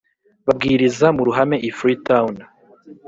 Babwiriza 0.45 1.07
mu 1.15 1.21
ruhame 1.27 1.57
i 1.69 1.71
freetown 1.77 2.33